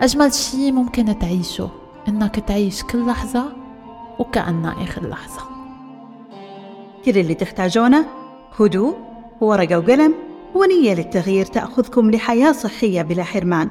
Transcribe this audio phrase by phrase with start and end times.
[0.00, 1.70] أجمل شي ممكن تعيشه
[2.08, 3.52] إنك تعيش كل لحظة
[4.18, 5.42] وكأنها آخر لحظة.
[7.04, 8.06] كل اللي تحتاجونه
[8.60, 8.96] هدوء
[9.40, 10.14] ورقة وقلم
[10.54, 13.70] ونية للتغيير تأخذكم لحياة صحية بلا حرمان.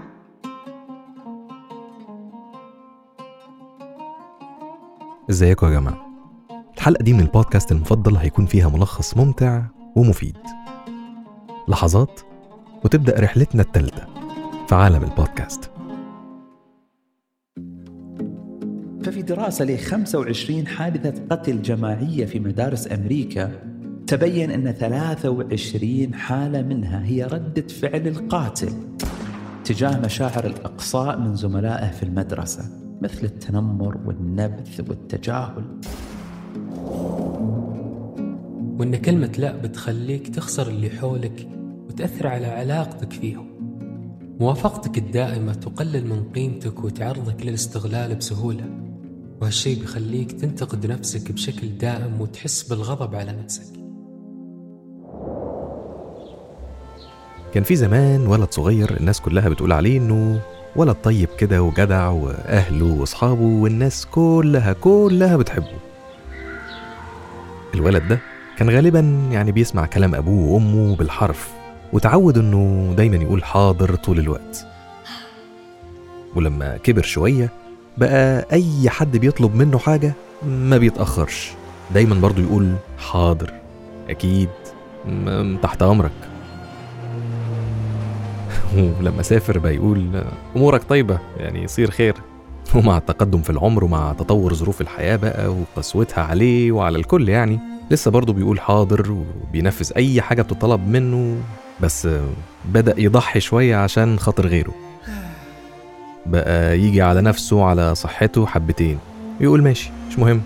[5.30, 6.06] إزيكم يا جماعة؟
[6.78, 9.62] الحلقة دي من البودكاست المفضل هيكون فيها ملخص ممتع
[9.96, 10.38] ومفيد.
[11.68, 12.22] لحظات
[12.86, 14.06] وتبدأ رحلتنا التالتة
[14.68, 15.72] في عالم البودكاست.
[19.04, 23.52] ففي دراسة ل 25 حادثة قتل جماعية في مدارس أمريكا
[24.08, 28.70] تبين أن 23 حالة منها هي ردة فعل القاتل
[29.64, 32.64] تجاه مشاعر الإقصاء من زملائه في المدرسة
[33.02, 35.64] مثل التنمر والنبث والتجاهل.
[38.80, 41.48] وإن كلمة لا بتخليك تخسر اللي حولك
[41.90, 43.48] وتأثر على علاقتك فيهم.
[44.40, 48.89] موافقتك الدائمة تقلل من قيمتك وتعرضك للاستغلال بسهولة.
[49.42, 53.80] وهالشي بيخليك تنتقد نفسك بشكل دائم وتحس بالغضب على نفسك.
[57.54, 60.40] كان في زمان ولد صغير الناس كلها بتقول عليه إنه
[60.76, 65.80] ولد طيب كده وجدع وأهله وأصحابه والناس كلها كلها بتحبه.
[67.76, 68.20] الولد ده
[68.58, 71.52] كان غالبا يعني بيسمع كلام أبوه وأمه بالحرف
[71.94, 74.66] وتعود إنه دايما يقول حاضر طول الوقت.
[76.36, 77.50] ولما كبر شوية
[77.98, 80.14] بقى أي حد بيطلب منه حاجة
[80.48, 81.52] ما بيتأخرش.
[81.94, 83.54] دايما برضه يقول حاضر.
[84.10, 84.50] أكيد.
[85.08, 86.12] م- تحت أمرك.
[89.00, 90.24] ولما سافر بقى يقول
[90.56, 92.16] أمورك طيبة يعني يصير خير.
[92.76, 97.60] ومع التقدم في العمر ومع تطور ظروف الحياة بقى وقسوتها عليه وعلى الكل يعني
[97.92, 101.38] لسه برضه بيقول حاضر وبينفذ أي حاجة بتطلب منه
[101.82, 102.08] بس
[102.66, 104.74] بدأ يضحي شوية عشان خاطر غيره.
[106.26, 109.00] بقى يجي على نفسه وعلى صحته حبتين.
[109.42, 110.42] يقول ماشي مش مهم.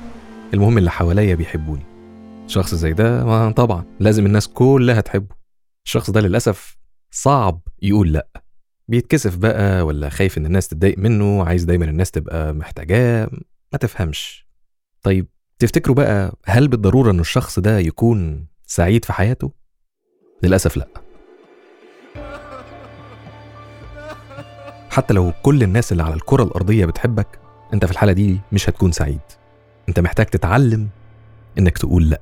[0.53, 1.86] المهم اللي حواليا بيحبوني.
[2.48, 5.36] شخص زي ده ما طبعا لازم الناس كلها تحبه.
[5.86, 6.77] الشخص ده للأسف
[7.11, 8.27] صعب يقول لأ.
[8.87, 13.30] بيتكسف بقى ولا خايف إن الناس تتضايق منه عايز دايما الناس تبقى محتاجاه
[13.73, 14.48] ما تفهمش.
[15.02, 15.27] طيب
[15.59, 19.52] تفتكروا بقى هل بالضرورة إن الشخص ده يكون سعيد في حياته؟
[20.43, 20.87] للأسف لأ.
[24.93, 27.27] حتى لو كل الناس اللي على الكرة الأرضية بتحبك
[27.73, 29.20] أنت في الحالة دي مش هتكون سعيد.
[29.89, 30.89] أنت محتاج تتعلم
[31.58, 32.21] إنك تقول لأ.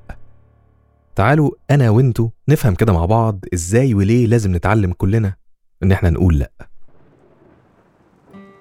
[1.15, 5.33] تعالوا أنا وإنتوا نفهم كده مع بعض إزاي وليه لازم نتعلم كلنا
[5.83, 6.51] إن إحنا نقول لأ.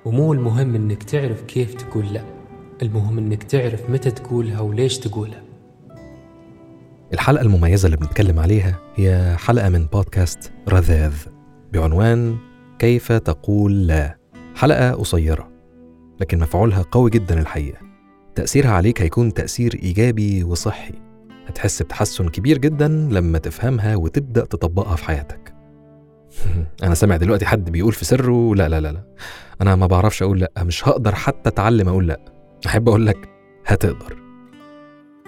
[0.05, 2.25] ومو المهم إنك تعرف كيف تقول لأ.
[2.83, 5.43] المهم إنك تعرف متى تقولها وليش تقولها.
[7.13, 11.15] الحلقة المميزة اللي بنتكلم عليها هي حلقة من بودكاست رذاذ
[11.73, 12.50] بعنوان
[12.81, 14.19] كيف تقول لا؟
[14.55, 15.51] حلقة قصيرة
[16.21, 17.79] لكن مفعولها قوي جدا الحقيقة.
[18.35, 20.95] تأثيرها عليك هيكون تأثير إيجابي وصحي.
[21.47, 25.55] هتحس بتحسن كبير جدا لما تفهمها وتبدأ تطبقها في حياتك.
[26.83, 29.05] أنا سامع دلوقتي حد بيقول في سره لا لا لا لا.
[29.61, 30.53] أنا ما بعرفش أقول لأ.
[30.59, 32.21] مش هقدر حتى أتعلم أقول لأ.
[32.67, 33.29] أحب أقول لك
[33.67, 34.17] هتقدر.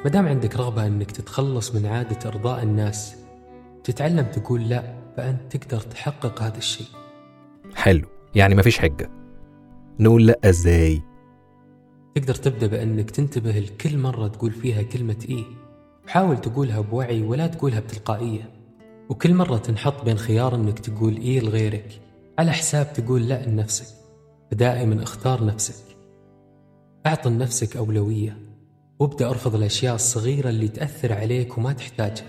[0.04, 3.16] مادام عندك رغبة إنك تتخلص من عادة إرضاء الناس
[3.84, 7.01] تتعلم تقول لا فأنت تقدر تحقق هذا الشيء.
[7.74, 9.10] حلو يعني مفيش حجة.
[10.00, 11.02] نقول لأ إزاي؟
[12.14, 15.44] تقدر تبدأ بأنك تنتبه لكل مرة تقول فيها كلمة إيه.
[16.06, 18.50] حاول تقولها بوعي ولا تقولها بتلقائية.
[19.08, 22.00] وكل مرة تنحط بين خيار أنك تقول إيه لغيرك
[22.38, 23.96] على حساب تقول لأ لنفسك.
[24.50, 25.96] فدائما اختار نفسك.
[27.06, 28.36] أعط لنفسك أولوية.
[28.98, 32.28] وابدأ ارفض الأشياء الصغيرة اللي تأثر عليك وما تحتاجها.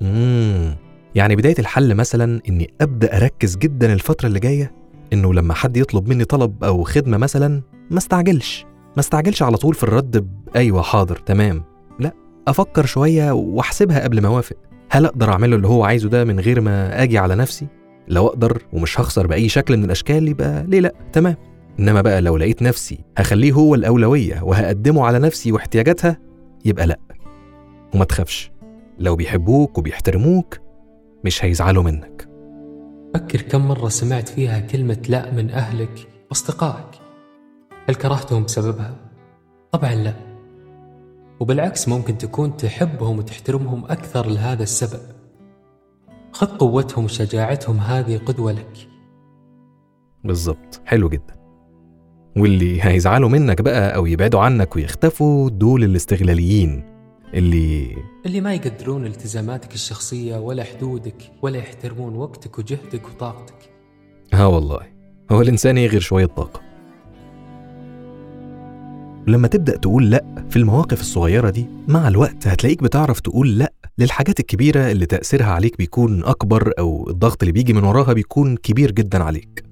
[0.00, 0.76] مم.
[1.14, 4.72] يعني بداية الحل مثلا إني أبدأ أركز جدا الفترة اللي جاية
[5.12, 8.64] إنه لما حد يطلب مني طلب أو خدمة مثلا ما استعجلش.
[8.96, 11.64] ما استعجلش على طول في الرد بأيوة حاضر تمام.
[11.98, 12.12] لا
[12.48, 14.56] أفكر شوية وأحسبها قبل ما أوافق.
[14.90, 17.66] هل أقدر أعمله اللي هو عايزه ده من غير ما أجي على نفسي؟
[18.08, 21.36] لو أقدر ومش هخسر بأي شكل من الأشكال يبقى ليه لأ تمام.
[21.80, 26.18] إنما بقى لو لقيت نفسي هخليه هو الأولوية وهقدمه على نفسي واحتياجاتها
[26.64, 26.98] يبقى لأ.
[27.94, 28.50] وما تخافش.
[28.98, 30.58] لو بيحبوك وبيحترموك
[31.24, 32.28] مش هيزعلوا منك.
[33.14, 37.00] فكر كم مرة سمعت فيها كلمة لا من أهلك وأصدقائك.
[37.88, 38.96] هل كرهتهم بسببها؟
[39.72, 40.14] طبعا لا.
[41.40, 45.00] وبالعكس ممكن تكون تحبهم وتحترمهم أكثر لهذا السبب.
[46.32, 48.88] خذ قوتهم وشجاعتهم هذه قدوة لك.
[50.24, 51.40] بالظبط حلو جدا.
[52.36, 56.84] واللي هيزعلوا منك بقى أو يبعدوا عنك ويختفوا دول الاستغلاليين
[57.34, 57.96] اللي
[58.26, 63.70] اللي ما يقدرون التزاماتك الشخصية ولا حدودك ولا يحترمون وقتك وجهدك وطاقتك.
[64.32, 64.80] ها والله
[65.32, 66.60] هو الإنسان إيه غير شوية طاقة.
[69.26, 74.40] لما تبدأ تقول لأ في المواقف الصغيرة دي مع الوقت هتلاقيك بتعرف تقول لأ للحاجات
[74.40, 79.22] الكبيرة اللي تأثيرها عليك بيكون أكبر أو الضغط اللي بيجي من وراها بيكون كبير جدا
[79.22, 79.64] عليك.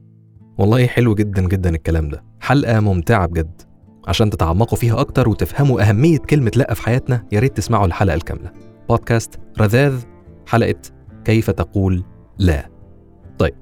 [0.58, 2.24] والله حلو جدا جدا الكلام ده.
[2.40, 3.62] حلقة ممتعة بجد.
[4.06, 8.50] عشان تتعمقوا فيها أكتر وتفهموا أهمية كلمة لأ في حياتنا يا ريت تسمعوا الحلقة الكاملة.
[8.88, 10.02] بودكاست رذاذ
[10.46, 10.80] حلقة
[11.24, 12.04] كيف تقول
[12.38, 12.68] لا.
[13.38, 13.54] طيب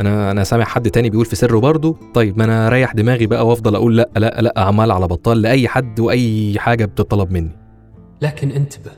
[0.00, 1.96] أنا أنا سامع حد تاني بيقول في سره برضه.
[2.14, 5.68] طيب ما أنا أريح دماغي بقى وأفضل أقول لأ لأ لأ عمال على بطال لأي
[5.68, 7.56] حد وأي حاجة بتطلب مني.
[8.22, 8.90] لكن انتبه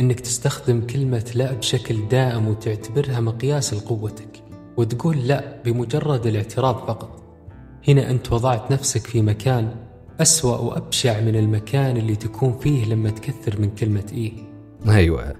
[0.00, 4.42] إنك تستخدم كلمة لا بشكل دائم وتعتبرها مقياس لقوتك
[4.76, 7.22] وتقول لأ بمجرد الاعتراض فقط.
[7.88, 9.74] هنا أنت وضعت نفسك في مكان
[10.20, 14.32] أسوأ وأبشع من المكان اللي تكون فيه لما تكثر من كلمة إيه.
[14.88, 15.34] أيوه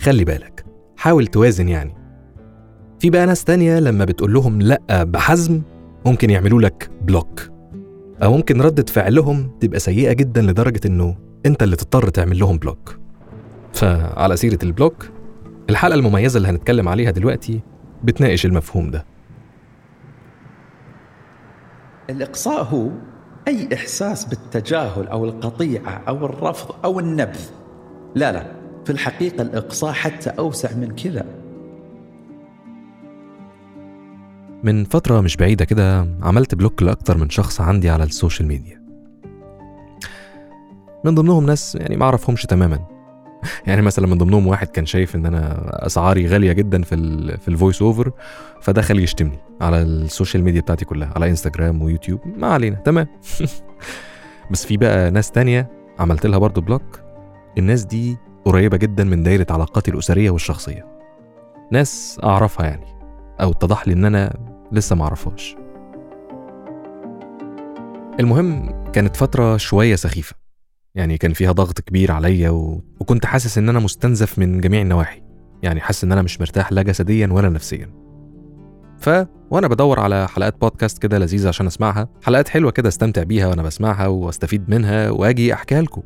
[0.00, 0.64] خلي بالك.
[0.96, 1.94] حاول توازن يعني.
[2.98, 5.62] في بقى ناس تانية لما بتقول لهم لأ بحزم
[6.06, 7.50] ممكن يعملوا لك block.
[8.22, 11.16] أو ممكن ردة فعلهم تبقى سيئة جدا لدرجة إنه
[11.46, 12.98] أنت اللي تضطر تعمل لهم block.
[13.72, 15.10] فعلى سيرة ال block
[15.70, 17.60] الحلقة المميزة اللي هنتكلم عليها دلوقتي
[18.04, 19.04] بتناقش المفهوم ده.
[22.10, 22.88] الإقصاء هو
[23.50, 27.40] أي إحساس بالتجاهل أو القطيعة أو الرفض أو النبذ؟
[28.14, 28.46] لا لا
[28.84, 31.24] في الحقيقة الإقصاء حتى أوسع من كذا.
[34.62, 38.82] من فترة مش بعيدة كده عملت block لأكتر من شخص عندي على ال social media.
[41.04, 42.99] من ضمنهم ناس يعني ما أعرفهمش تماما.
[43.66, 47.48] يعني مثلا من ضمنهم واحد كان شايف إن أنا أسعاري غالية جدا في ال في
[47.48, 48.12] ال voice over
[48.60, 52.20] فدخل يشتمني على ال social media بتاعتي كلها على إنستجرام ويوتيوب.
[52.36, 53.06] ما علينا تمام.
[54.50, 57.00] بس في بقى ناس تانية عملت لها برضو block
[57.58, 60.86] الناس دي قريبة جدا من دايرة علاقاتي الأسرية والشخصية.
[61.72, 62.86] ناس أعرفها يعني
[63.40, 64.36] أو اتضح لي إن أنا
[64.72, 65.56] لسه معرفهاش
[68.20, 70.36] المهم كانت فترة شوية سخيفة.
[70.94, 72.82] يعني كان فيها ضغط كبير عليا و...
[73.00, 75.22] وكنت حاسس إن أنا مستنزف من جميع النواحي.
[75.62, 77.90] يعني حاسس إن أنا مش مرتاح لا جسديا ولا نفسيا.
[78.98, 79.10] ف
[79.50, 82.08] وأنا بدور على حلقات بودكاست كده لذيذة عشان أسمعها.
[82.22, 86.02] حلقات حلوة كده أستمتع بيها وأنا بسمعها وأستفيد منها وأجي أحكيها لكم.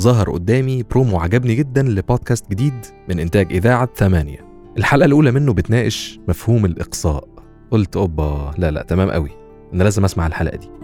[0.00, 4.48] ظهر قدامي برومو عجبني جدا لبودكاست جديد من إنتاج إذاعة ثمانية.
[4.78, 7.28] الحلقة الأولى منه بتناقش مفهوم الإقصاء.
[7.70, 9.30] قلت أوبا لا لا تمام قوي
[9.74, 10.77] أنا لازم أسمع الحلقة دي.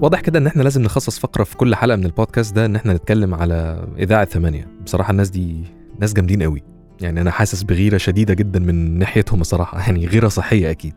[0.00, 2.94] واضح كده ان إحنا لازم نخصص فقرة في كل حلقة من البودكاست ده ان إحنا
[2.94, 4.68] نتكلم على إذاعة ثمانية.
[4.84, 5.64] بصراحة الناس دي
[6.00, 6.62] ناس جامدين قوي.
[7.00, 10.94] يعني أنا حاسس بغيرة شديدة جدا من ناحيتهم الصراحه يعني غيرة صحية أكيد.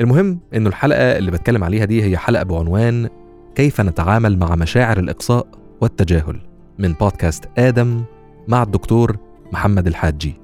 [0.00, 3.08] المهم إنه الحلقة اللي بتكلم عليها دي هي حلقة بعنوان
[3.54, 5.46] كيف نتعامل مع مشاعر الإقصاء
[5.80, 6.40] والتجاهل
[6.78, 8.02] من بودكاست آدم
[8.48, 9.16] مع الدكتور
[9.52, 10.34] محمد الحاجي.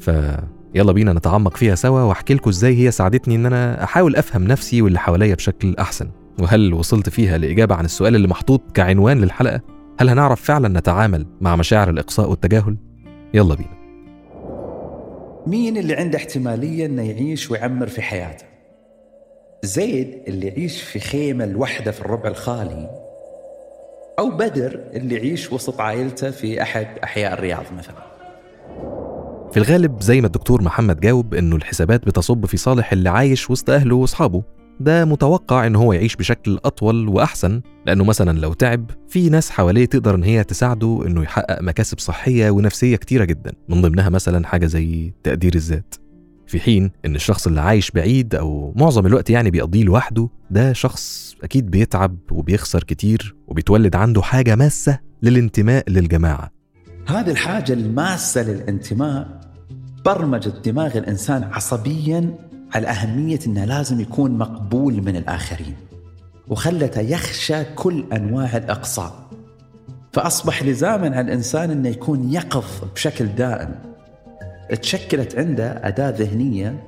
[0.00, 4.82] فيلا بينا نتعمق فيها سوا وأحكي لكم إزاي هي ساعدتني إن أنا أحاول أفهم نفسي
[4.82, 6.08] واللي حواليا بشكل أحسن.
[6.40, 9.60] وهل وصلت فيها لإجابة عن السؤال اللي محطوط كعنوان للحلقة؟
[10.00, 12.76] هل هنعرف فعلا نتعامل مع مشاعر الإقصاء والتجاهل؟
[13.34, 13.84] يلا بينا
[15.46, 18.44] مين اللي عنده احتمالية إنه يعيش ويعمر في حياته؟
[19.62, 22.90] زيد اللي يعيش في خيمة لوحده في الربع الخالي
[24.18, 28.14] أو بدر اللي يعيش وسط عائلته في أحد أحياء الرياض مثلا
[29.52, 33.70] في الغالب زي ما الدكتور محمد جاوب إنه الحسابات بتصب في صالح اللي عايش وسط
[33.70, 34.42] أهله وأصحابه
[34.80, 39.84] ده متوقع ان هو يعيش بشكل أطول وأحسن لأنه مثلا لو تعب في ناس حواليه
[39.84, 44.66] تقدر إن هي تساعده إنه يحقق مكاسب صحية ونفسية كتيرة جدا من ضمنها مثلا حاجة
[44.66, 45.94] زي تقدير الذات.
[46.46, 51.34] في حين إن الشخص اللي عايش بعيد أو معظم الوقت يعني بيقضيه لوحده ده شخص
[51.42, 56.50] أكيد بيتعب وبيخسر كتير وبيتولد عنده حاجة ماسة للانتماء للجماعة.
[57.06, 59.40] هذه الحاجة الماسة للانتماء
[60.04, 62.34] برمجت دماغ الإنسان عصبيا
[62.74, 65.74] على أهمية أنه لازم يكون مقبول من الآخرين
[66.48, 69.12] وخلته يخشى كل أنواع الإقصاء.
[70.12, 72.64] فأصبح لزاما على الإنسان أنه يكون يقظ
[72.94, 73.74] بشكل دائم.
[74.82, 76.84] تشكلت عنده أداة ذهنية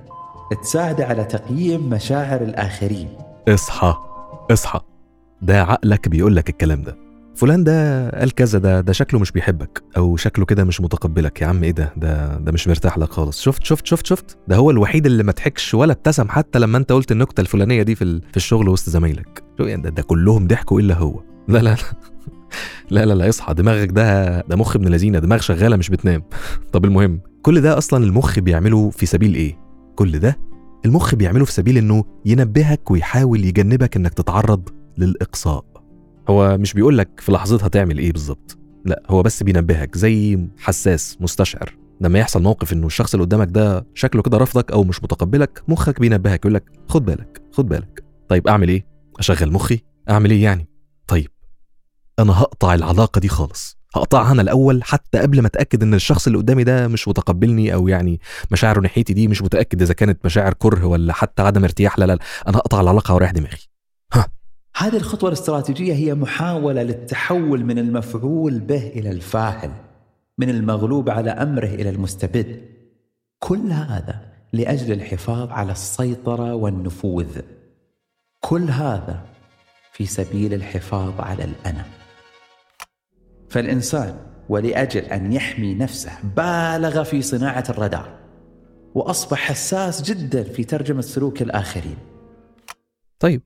[0.63, 3.09] تساعده على تقييم مشاعر الآخرين.
[3.49, 3.95] اصحى
[4.51, 4.81] اصحى.
[5.43, 7.06] ده عقلك بيقول لك الكلام ده.
[7.37, 11.43] فلان ده قال كذا ده ده شكله مش بيحبك أو شكله كده مش متقبلك.
[11.43, 13.41] يا عم إيه ده؟ ده ده مش مرتاح لك خالص.
[13.43, 16.93] شفت شفت شفت شفت؟ ده هو الوحيد اللي ما ضحكش ولا ابتسم حتى لما أنت
[16.93, 19.45] قلت النكتة الفلانية دي في في الشغل وسط زمايلك.
[19.61, 21.23] يعني ده, ده كلهم ضحكوا إلا هو.
[21.49, 21.77] لا لا لا.
[22.91, 23.55] لا لا لا اصحى.
[23.55, 26.23] دماغك ده ده مخ ابن لذينة دماغ شغالة مش بتنام.
[26.73, 29.59] طب المهم كل ده أصلا المخ بيعمله في سبيل إيه؟
[29.97, 30.39] كل ده؟
[30.85, 35.76] المخ بيعمله في سبيل إنه ينبهك ويحاول يجنبك إنك تتعرض للإقصاء.
[36.29, 38.59] هو مش بيقول لك في لحظتها تعمل إيه بالظبط.
[38.85, 41.77] لا هو بس بينبهك زي حساس مستشعر.
[42.01, 46.01] لما يحصل موقف إنه الشخص اللي قدامك ده شكله كده رافضك أو مش متقبلك مخك
[46.01, 48.05] بينبهك يقول لك خد بالك خد بالك.
[48.29, 48.87] طيب أعمل إيه؟
[49.19, 49.81] أشغل مخي؟
[50.11, 50.69] أعمل إيه يعني؟
[51.07, 51.31] طيب
[52.19, 53.77] أنا هقطع العلاقة دي خالص.
[53.97, 57.89] هقطعها أنا الأول حتى قبل ما أتأكد إن الشخص اللي قدامي ده مش متقبلني أو
[57.89, 62.05] يعني مشاعره ناحيتي دي مش متأكد إذا كانت مشاعر كره ولا حتى عدم ارتياح لا
[62.05, 62.19] لا.
[62.49, 63.76] أنا هقطع العلاقة وأريح دماغي.
[64.79, 69.71] هذه الخطوة الاستراتيجية هي محاولة للتحول من المفعول به إلى الفاعل
[70.39, 72.63] من المغلوب على أمره إلى المستبد.
[73.39, 74.21] كل هذا
[74.53, 77.41] لأجل الحفاظ على السيطرة والنفوذ.
[78.41, 79.21] كل هذا
[79.93, 81.85] في سبيل الحفاظ على الأنا
[83.49, 84.17] فالإنسان
[84.49, 88.19] ولأجل أن يحمي نفسه بالغ في صناعة الرادار
[88.95, 91.97] وأصبح حساس جدا في ترجمة سلوك الآخرين.
[93.19, 93.43] طيب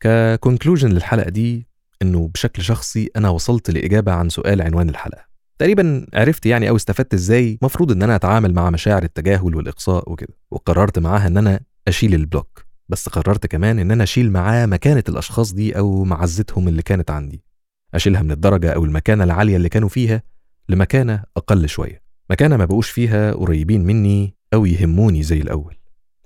[0.00, 1.66] ك conclusion للحلقة دي
[2.02, 5.24] إنه بشكل شخصي أنا وصلت لإجابة عن سؤال عنوان الحلقة.
[5.58, 10.34] تقريبا عرفت يعني أو استفدت إزاي مفروض إن أنا أتعامل مع مشاعر التجاهل والإقصاء وكده
[10.50, 15.04] وقررت معاها إن أنا أشيل ال block بس قررت كمان إن أنا أشيل معاه مكانة
[15.08, 17.44] الأشخاص دي أو معزتهم اللي كانت عندي.
[17.94, 20.22] أشيلها من الدرجة أو المكانة العالية اللي كانوا فيها
[20.68, 22.02] لمكانة أقل شوية.
[22.30, 25.74] مكانة ما بقوش فيها قريبين مني أو يهموني زي الأول.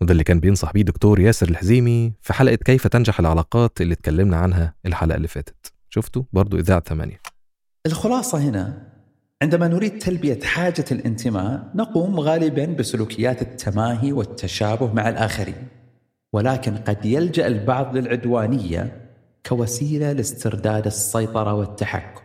[0.01, 4.37] وده اللي كان بينصح بيه دكتور ياسر الحزيمي في حلقة كيف تنجح العلاقات اللي اتكلمنا
[4.37, 5.73] عنها الحلقة اللي فاتت.
[5.89, 7.21] شفتوا؟ برضو إذاعة ثمانية.
[7.87, 8.89] الخلاصة هنا
[9.43, 15.69] عندما نريد تلبية حاجة الانتماء نقوم غالبا بسلوكيات التماهي والتشابه مع الآخرين.
[16.33, 19.11] ولكن قد يلجأ البعض للعدوانية
[19.47, 22.23] كوسيلة لاسترداد السيطرة والتحكم.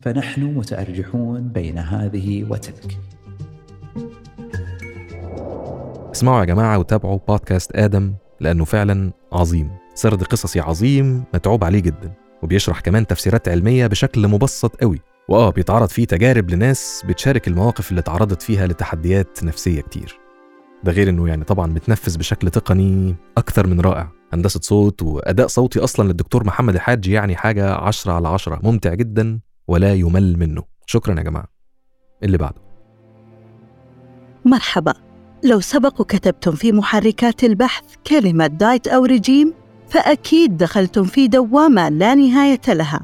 [0.00, 2.98] فنحن متأرجحون بين هذه وتلك.
[6.12, 9.70] اسمعوا يا جماعة وتابعوا بودكاست آدم لأنه فعلا عظيم.
[9.94, 15.00] سرد قصصي عظيم متعوب عليه جدا وبيشرح كمان تفسيرات علمية بشكل مبسط قوي.
[15.28, 20.18] وآه بيتعرض فيه تجارب لناس بتشارك المواقف اللي اتعرضت فيها لتحديات نفسية كتير.
[20.84, 24.08] ده غير إنه يعني طبعا متنفذ بشكل تقني أكثر من رائع.
[24.32, 28.60] هندسة صوت وأداء صوتي أصلا للدكتور محمد الحاج يعني حاجة عشرة على عشرة.
[28.62, 30.62] ممتع جدا ولا يمل منه.
[30.86, 31.48] شكرا يا جماعة.
[32.22, 32.62] اللي بعده.
[34.44, 35.11] مرحبا.
[35.44, 39.54] لو سبق وكتبتم في محركات البحث كلمة diet أو رجيم
[39.88, 43.00] فأكيد دخلتم في دوامة لا نهاية لها.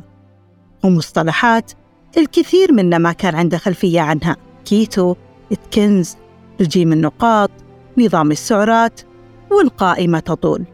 [0.84, 1.72] ومصطلحات
[2.16, 4.36] الكثير منا ما كان عنده خلفية عنها.
[4.64, 5.14] keto،
[5.52, 6.16] Atkins،
[6.60, 7.50] رجيم النقاط،
[7.98, 9.00] نظام السعرات
[9.50, 10.64] والقائمة تطول.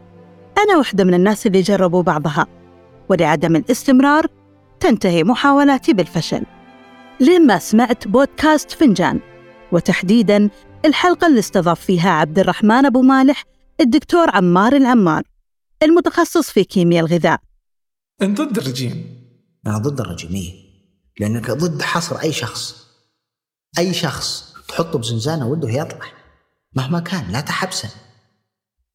[0.57, 2.47] أنا واحدة من الناس اللي جربوا بعضها.
[3.09, 4.27] ولعدم الاستمرار
[4.79, 6.43] تنتهي محاولاتي بالفشل.
[7.19, 9.19] لما سمعت بودكاست فنجان.
[9.71, 10.49] وتحديداً
[10.85, 13.45] الحلقة اللي استضاف فيها عبد الرحمن أبو مالح
[13.81, 15.23] الدكتور عمار العمار
[15.83, 17.39] المتخصص في كيمياء الغذاء.
[18.21, 19.25] أنت ضد الرجيم.
[19.67, 20.51] أنا ضد الرجيمية
[21.19, 22.85] لأنك ضد حصر أي شخص.
[23.79, 26.05] أي شخص تحطه بزنزانة وده يطلع
[26.75, 27.89] مهما كان لا تحبسا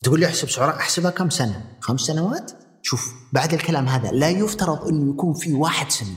[0.02, 4.88] تقول لي احسب سعرات احسبها كم سنة؟ خمس سنوات؟ شوف بعد الكلام هذا لا يفترض
[4.88, 6.16] أنه يكون في واحد سمين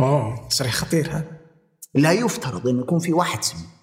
[0.00, 0.48] أوه.
[0.48, 1.38] تصريح خطير هذا
[1.94, 3.77] لا يفترض أنه يكون في واحد سمين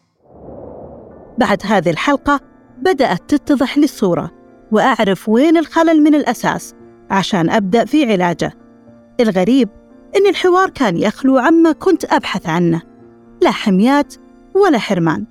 [1.37, 2.39] بعد هذه الحلقة
[2.81, 4.31] بدأت تتضح لي الصورة
[4.71, 6.75] وأعرف وين الخلل من الأساس
[7.09, 8.53] عشان أبدأ في علاجه.
[9.19, 9.69] الغريب
[10.17, 12.81] إن الحوار كان يخلو عما كنت أبحث عنه
[13.41, 14.15] لا حميات
[14.55, 15.25] ولا حرمان.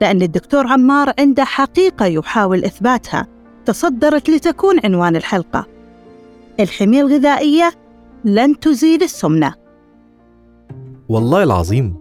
[0.00, 3.26] لأن الدكتور عمار عنده حقيقة يحاول إثباتها
[3.64, 5.66] تصدرت لتكون عنوان الحلقة.
[6.60, 7.72] الحمية الغذائية
[8.24, 9.54] لن تزيل السمنة.
[11.08, 11.96] والله العظيم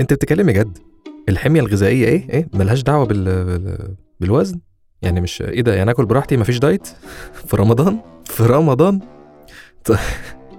[0.00, 0.85] أنت بتتكلمي جد.
[1.28, 3.24] الحمية الغذائية إيه؟ إيه؟ ملهاش دعوة بال...
[3.44, 3.96] بال...
[4.20, 4.60] بالوزن.
[5.02, 6.86] يعني مش إيه ده؟ يعني أكل براحتي مفيش دايت؟
[7.48, 9.00] في رمضان؟ في رمضان؟
[9.86, 9.98] طيب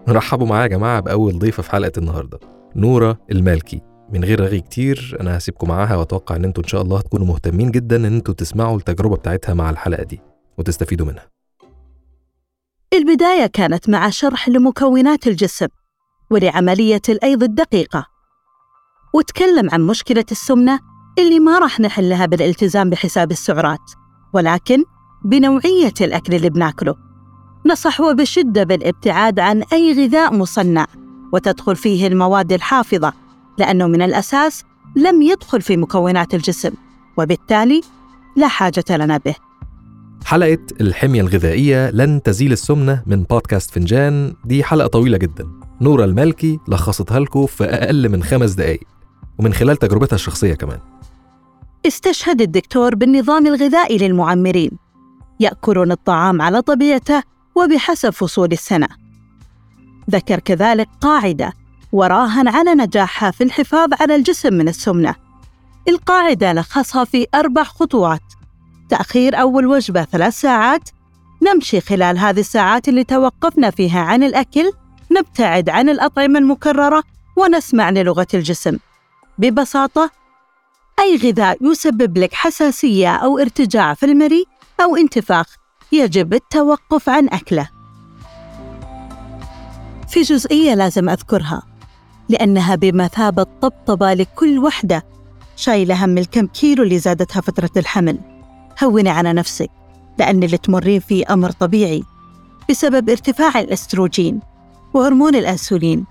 [0.09, 2.39] رحبوا معايا يا جماعة بأول ضيفة في حلقة النهارده
[2.75, 3.81] نورة المالكي.
[4.13, 7.71] من غير رغي كتير أنا هسيبكم معاها وأتوقع إن أنتوا إن شاء الله هتكونوا مهتمين
[7.71, 10.21] جدا إن أنتوا تسمعوا التجربة بتاعتها مع الحلقة دي
[10.57, 11.27] وتستفيدوا منها.
[12.93, 15.67] البداية كانت مع شرح لمكونات الجسم
[16.31, 18.16] ولعملية الأيض الدقيقة.
[19.13, 20.79] وتكلم عن مشكلة السمنة
[21.19, 23.91] اللي ما راح نحلها بالالتزام بحساب السعرات
[24.33, 24.83] ولكن
[25.25, 26.95] بنوعية الأكل اللي بناكله.
[27.65, 30.85] نصح وبشدة بالابتعاد عن أي غذاء مصنع
[31.33, 33.13] وتدخل فيه المواد الحافظة
[33.57, 34.63] لأنه من الأساس
[34.95, 36.71] لم يدخل في مكونات الجسم
[37.17, 37.81] وبالتالي
[38.35, 39.35] لا حاجة لنا به.
[40.25, 44.33] حلقة الحمية الغذائية لن تزيل السمنة من بودكاست فنجان.
[44.45, 45.47] دي حلقة طويلة جدا.
[45.81, 48.96] نورة المالكي لخصتها لكم في أقل من خمس دقايق.
[49.39, 50.79] ومن خلال تجربتها الشخصية كمان.
[51.87, 54.71] استشهد الدكتور بالنظام الغذائي للمعمرين.
[55.39, 57.23] يأكلون الطعام على طبيعته
[57.55, 58.87] وبحسب فصول السنة.
[60.09, 61.53] ذكر كذلك قاعدة
[61.91, 65.15] وراهن على نجاحها في الحفاظ على الجسم من السمنة.
[65.87, 68.21] القاعدة لخصها في أربع خطوات.
[68.89, 70.89] تأخير أول وجبة ثلاث ساعات.
[71.41, 74.71] نمشي خلال هذه الساعات اللي توقفنا فيها عن الأكل.
[75.11, 77.03] نبتعد عن الأطعمة المكررة
[77.37, 78.77] ونسمع للغة الجسم.
[79.37, 80.11] ببساطة
[80.99, 84.47] أي غذاء يسبب لك حساسية أو ارتجاع في المريء
[84.81, 85.55] أو انتفاخ
[85.91, 87.69] يجب التوقف عن أكله.
[90.07, 91.63] في جزئية لازم أذكرها
[92.29, 95.05] لأنها بمثابة طبطبة لكل وحدة
[95.55, 98.19] شايلة هم الكم كيلو اللي زادتها فترة الحمل.
[98.83, 99.69] هوني على نفسك
[100.19, 102.03] لأن اللي تمرين فيه أمر طبيعي
[102.69, 104.39] بسبب ارتفاع الأستروجين
[104.93, 106.05] وهرمون الأنسولين.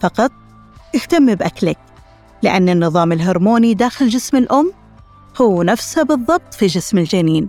[0.00, 0.32] فقط
[0.94, 1.78] اهتم بأكلك.
[2.42, 4.72] لأن النظام الهرموني داخل جسم الأم
[5.40, 7.48] هو نفسه بالضبط في جسم الجنين.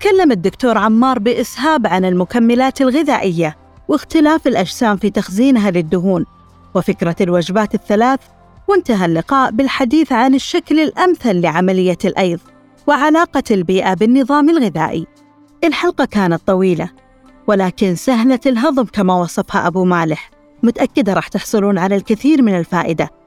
[0.00, 3.56] تكلم الدكتور عمار بإسهاب عن المكملات الغذائية
[3.88, 6.26] واختلاف الأجسام في تخزينها للدهون
[6.74, 8.20] وفكرة الوجبات الثلاث
[8.68, 12.40] وانتهى اللقاء بالحديث عن الشكل الأمثل لعملية الأيض
[12.86, 15.06] وعلاقة البيئة بالنظام الغذائي.
[15.64, 16.90] الحلقة كانت طويلة
[17.46, 20.30] ولكن سهلة الهضم كما وصفها أبو مالح.
[20.62, 23.21] متأكدة راح تحصلون على الكثير من الفائدة.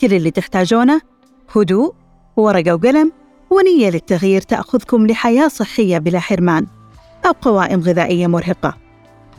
[0.00, 1.00] كل اللي تحتاجونه؟
[1.56, 1.94] هدوء
[2.36, 3.12] ورقة وقلم
[3.50, 6.66] ونية للتغيير تأخذكم لحياة صحية بلا حرمان
[7.26, 8.76] أو قوائم غذائية مرهقة.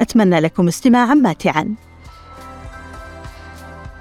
[0.01, 1.75] أتمنى لكم استماعا ماتعا.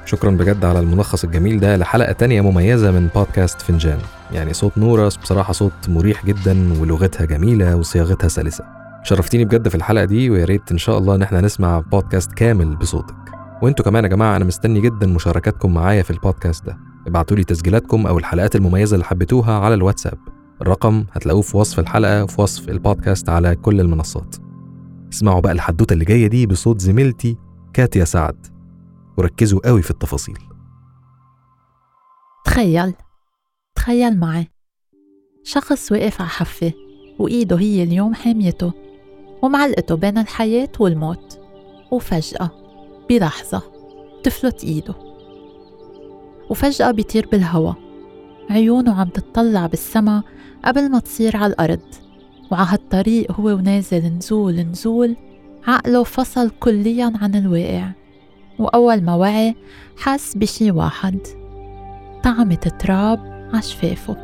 [0.05, 3.99] شكرا بجد على الملخص الجميل ده لحلقة تانية مميزة من بودكاست فنجان.
[4.33, 8.65] يعني صوت نورة بصراحة صوت مريح جدا ولغتها جميلة وصياغتها سلسة.
[9.05, 12.77] شرفتيني بجد في الحلقة دي ويا ريت إن شاء الله إن إحنا نسمع بودكاست كامل
[12.77, 13.40] بصوتك.
[13.63, 16.79] وانتوا كمان يا جماعة أنا مستني جدا مشاركاتكم معايا في البودكاست ده.
[17.07, 20.19] ابعتوا لي تسجيلاتكم أو الحلقات المميزة اللي حبيتوها على الواتساب.
[20.63, 24.37] الرقم هتلاقوه في وصف الحلقة وفي وصف البودكاست على كل المنصات.
[25.13, 27.37] اسمعوا بقى الحدوتة اللي جاية دي بصوت زميلتي
[27.73, 28.47] كاتيا سعد.
[29.19, 30.39] وركزوا قوي في التفاصيل.
[32.45, 32.95] تخيل
[33.75, 34.51] تخيل معي.
[35.45, 36.73] شخص واقف على حفة
[37.19, 38.73] وإيده هي اليوم حاميته
[39.43, 41.41] ومعلقته بين الحياة والموت.
[41.93, 42.60] وفجأة
[43.11, 43.63] بلحظة
[44.23, 44.95] تفلت إيده
[46.51, 47.73] وفجأة بيطير بالهوا
[48.51, 50.23] عيونه عم تطلع بالسما
[50.65, 51.81] قبل ما تصير على الأرض
[52.51, 55.17] وعلى هالطريق هو ونازل نزول نزول
[55.67, 57.91] عقله فصل كليا عن الواقع.
[58.59, 59.57] وأول ما وعي
[59.99, 61.19] حس بشي واحد
[62.23, 64.17] طعمة تراب عشفافه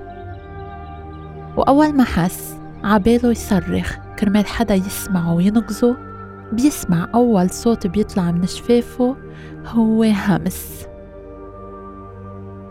[1.56, 6.15] وأول ما حس عباله يصرخ كرمال حدا يسمعه وينقذه.
[6.52, 9.16] بيسمع أول صوت بيطلع من شفافه
[9.66, 10.86] هو همس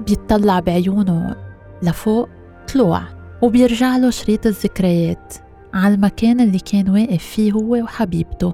[0.08, 1.36] بيطلع بعيونه
[1.84, 2.30] لفوق
[2.74, 3.02] طلوع
[3.42, 5.34] وبيرجع له شريط الذكريات
[5.74, 8.54] على المكان اللي كان واقف فيه هو وحبيبته.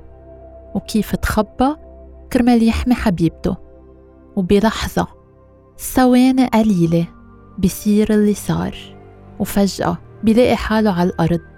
[0.76, 1.76] وكيف تخبى
[2.34, 3.58] كرمال يحمي حبيبته.
[4.36, 5.08] وبلحظة
[5.78, 7.08] ثواني قليلة
[7.58, 8.76] بيصير اللي صار.
[9.40, 11.50] وفجأة بيلاقي حاله على الأرض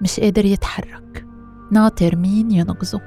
[0.00, 1.25] مش قادر يتحرك.
[1.72, 3.00] ناطر مين ينقذه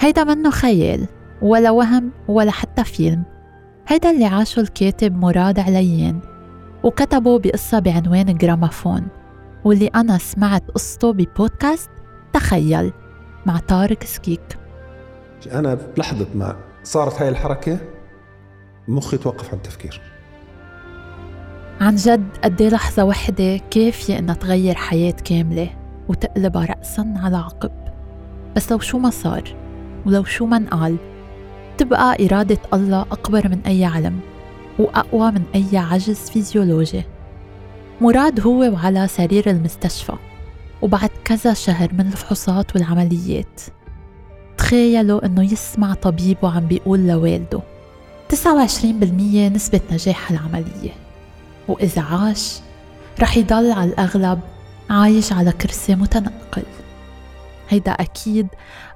[0.00, 1.06] هيدا منه خيال؟
[1.42, 3.22] ولا وهم ولا حتى فيلم.
[3.88, 6.20] هيدا اللي عاشه الكاتب مراد عليان
[6.84, 9.08] وكتبه بقصة بعنوان جرامافون.
[9.64, 11.90] واللي أنا سمعت قصته ببودكاست
[12.32, 12.92] تخيل
[13.46, 14.58] مع طارق سكيك.
[15.52, 17.78] أنا بلحظة ما صارت هاي الحركة
[18.88, 20.00] مخي توقف عن التفكير
[21.80, 25.70] عن جد قد لحظة وحدة كافية إنها تغير حياة كاملة
[26.08, 27.70] وتقلبها رأسا على عقب.
[28.56, 29.56] بس لو شو ما صار
[30.06, 30.96] ولو شو ما انقال
[31.78, 34.20] تبقى إرادة الله أكبر من أي علم
[34.78, 37.02] وأقوى من أي عجز فيزيولوجي.
[38.00, 40.12] مراد هو وعلى سرير المستشفى
[40.82, 43.60] وبعد كذا شهر من الفحوصات والعمليات.
[44.58, 47.60] تخيلوا إنه يسمع طبيبه عم بيقول لوالده
[48.28, 50.92] 29% نسبة نجاح العملية.
[51.68, 52.60] وإذا عاش
[53.20, 54.40] رح يضل على الأغلب
[54.90, 56.62] عايش على كرسي متنقل.
[57.70, 58.48] هيدا أكيد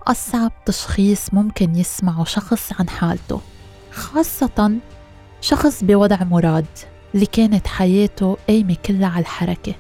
[0.06, 3.40] أصعب تشخيص ممكن يسمعه شخص عن حالته
[3.92, 4.78] خاصة
[5.40, 6.66] شخص بوضع مراد
[7.14, 9.74] اللي كانت حياته قايمة كلها على الحركة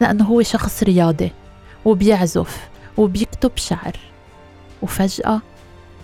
[0.00, 1.32] لأنه هو شخص رياضي
[1.84, 3.96] وبيعزف وبيكتب شعر
[4.82, 5.40] وفجأة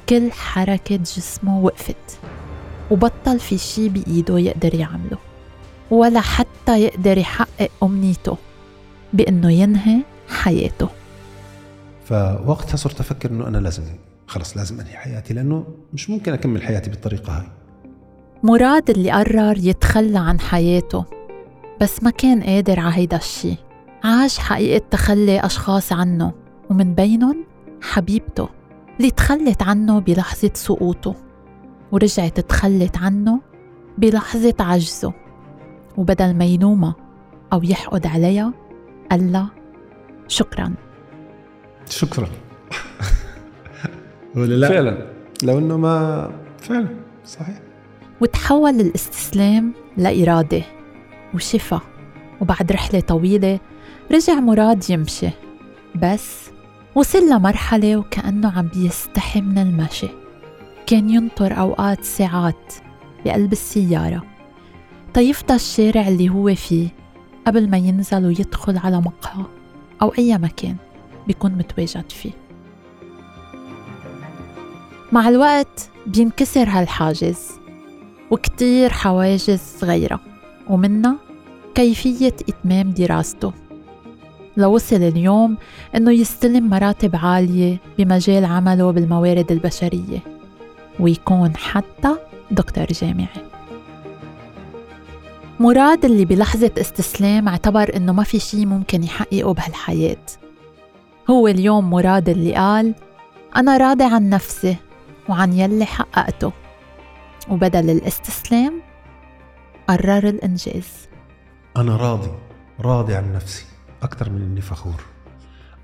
[0.09, 2.19] كل حركة جسمه وقفت
[2.91, 5.19] وبطل في شي بإيده يقدر يعمله
[5.91, 8.37] ولا حتى يقدر يحقق أمنيته
[9.13, 10.89] بأنه ينهي حياته.
[12.07, 13.83] فوقتها صرت أفكر أنه أنا لازم
[14.27, 17.47] خلص لازم أنهي حياتي لأنه مش ممكن أكمل حياتي بالطريقة هاي.
[18.43, 21.05] مراد اللي قرر يتخلى عن حياته
[21.81, 23.57] بس ما كان قادر على هيدا الشي.
[24.05, 26.33] عاش حقيقة تخلي أشخاص عنه
[26.71, 27.45] ومن بينهم
[27.83, 28.49] حبيبته
[28.99, 31.15] اللي تخلت عنه بلحظة سقوطه
[31.93, 33.41] ورجعت تخلت عنه
[33.99, 35.13] بلحظة عجزه.
[35.97, 36.95] وبدل ما يلومها
[37.53, 38.53] أو يحقد عليها
[39.11, 39.51] قال لها
[40.29, 40.75] شكرا.
[41.89, 42.29] شكرا.
[44.35, 44.69] ولا لا.
[44.69, 45.07] فعلا.
[45.43, 46.89] لو إنه ما فعلا.
[47.25, 47.59] صحيح.
[48.21, 50.63] وتحول الاستسلام لإرادة
[51.35, 51.81] وشفا
[52.41, 53.61] وبعد رحلة طويلة
[54.13, 55.31] رجع مراد يمشي
[56.03, 56.51] بس
[56.95, 60.09] وصل لمرحلة وكأنه عم بيستحي من المشي.
[60.87, 62.75] كان ينطر أوقات ساعات
[63.25, 64.23] بقلب السيارة.
[65.15, 66.89] تيفضى الشارع اللي هو فيه
[67.47, 69.45] قبل ما ينزل ويدخل على مقهى
[70.03, 70.77] أو أي مكان.
[71.27, 72.33] بيكون متواجد فيه.
[75.13, 77.51] مع الوقت بينكسر هالحاجز
[78.31, 80.21] وكتير حواجز صغيرة
[80.69, 81.17] ومنها
[81.75, 83.53] كيفية إتمام دراسته.
[84.57, 85.57] لوصل اليوم
[85.97, 90.19] إنه يستلم مراتب عالية بمجال عمله بالموارد البشرية
[91.01, 92.17] ويكون حتى
[92.51, 93.27] دكتور جامعي.
[95.61, 100.17] مراد اللي بلحظة استسلام اعتبر إنه ما في شي ممكن يحققه بهالحياة.
[101.31, 102.95] هو اليوم مراد اللي قال
[103.57, 104.77] أنا راضي عن نفسي
[105.29, 106.53] وعن يلي حققته.
[107.49, 108.83] وبدل الاستسلام
[109.89, 111.09] قرر الإنجاز.
[111.77, 112.31] أنا راضي
[112.81, 113.65] راضي عن نفسي
[114.03, 115.03] أكثر من إني فخور.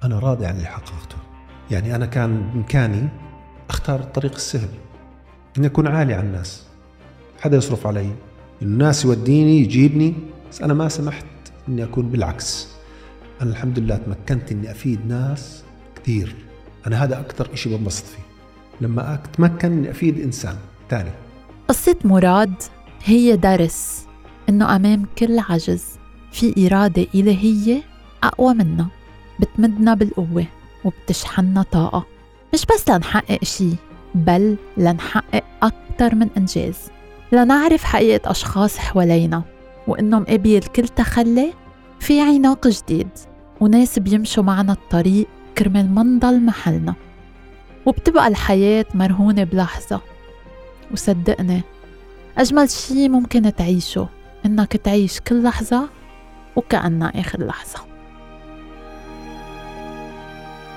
[0.04, 1.16] أنا راضي عن اللي حققته.
[1.70, 3.08] يعني أنا كان بإمكاني
[3.68, 4.68] أختار الطريق السهل
[5.58, 6.66] إني أكون عالي على الناس.
[7.40, 8.14] حدا يصرف علي
[8.62, 10.14] الناس يوديني يجيبني
[10.50, 11.26] بس أنا ما سمحت
[11.68, 12.71] إني أكون بالعكس.
[13.42, 15.62] أنا الحمد لله تمكنت إني أفيد ناس
[15.96, 16.34] كثير.
[16.86, 18.22] أنا هذا أكثر شيء بنبسط فيه.
[18.80, 20.56] لما أتمكن إني أفيد إنسان
[20.90, 21.10] ثاني.
[21.68, 22.54] قصة مراد
[23.04, 24.06] هي درس
[24.48, 25.84] إنه أمام كل عجز
[26.32, 27.82] في إرادة إلهية
[28.22, 28.86] أقوى منا.
[29.40, 30.46] بتمدنا بالقوة
[30.84, 32.06] وبتشحننا طاقة.
[32.54, 33.70] مش بس لنحقق شي
[34.14, 36.76] بل لنحقق أكتر من إنجاز.
[37.32, 39.42] لنعرف حقيقة أشخاص حوالينا
[39.86, 41.52] وإنهم قبل كل تخلي
[42.00, 43.08] في عناق جديد.
[43.62, 45.26] وناس بيمشوا معنا الطريق
[45.58, 46.94] كرمال ما نضل محلنا
[47.86, 50.00] وبتبقى الحياة مرهونة بلحظة.
[50.92, 51.62] وصدقني
[52.38, 54.08] أجمل شي ممكن تعيشه
[54.46, 55.88] إنك تعيش كل لحظة
[56.56, 57.78] وكأنها آخر لحظة.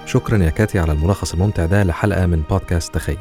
[0.05, 3.17] شكرا يا كاتي على الملخص الممتع ده لحلقة من بودكاست تخيل.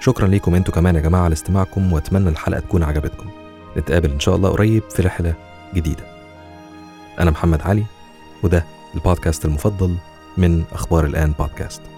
[0.00, 3.30] شكرا ليكم أنتوا كمان يا جماعة على استماعكم وأتمنى الحلقة تكون عجبتكم.
[3.76, 5.34] نتقابل إن شاء الله قريب في رحلة
[5.74, 6.04] جديدة.
[7.20, 7.84] أنا محمد علي
[8.42, 9.94] وده البودكاست المفضل
[10.36, 11.93] من أخبار الآن بودكاست.